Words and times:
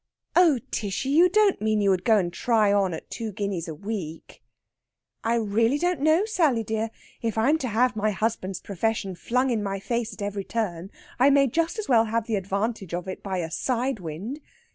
"Oh, 0.35 0.57
Tishy! 0.71 1.09
You 1.09 1.29
don't 1.29 1.61
mean 1.61 1.79
you 1.79 1.91
would 1.91 2.03
go 2.03 2.17
and 2.17 2.33
try 2.33 2.73
on 2.73 2.91
at 2.95 3.11
two 3.11 3.31
guineas 3.31 3.67
a 3.67 3.75
week?" 3.75 4.41
"I 5.23 5.35
really 5.35 5.77
don't 5.77 5.99
know, 5.99 6.25
Sally 6.25 6.63
dear. 6.63 6.89
If 7.21 7.37
I'm 7.37 7.59
to 7.59 7.67
have 7.67 7.95
my 7.95 8.09
husband's 8.09 8.61
profession 8.61 9.13
flung 9.13 9.51
in 9.51 9.61
my 9.61 9.79
face 9.79 10.11
at 10.11 10.23
every 10.23 10.43
turn, 10.43 10.89
I 11.19 11.29
may 11.29 11.45
just 11.45 11.77
as 11.77 11.87
well 11.87 12.05
have 12.05 12.25
the 12.25 12.35
advantage 12.35 12.95
of 12.95 13.07
it 13.07 13.21
by 13.21 13.37
a 13.37 13.51
side 13.51 13.99
wind. 13.99 14.39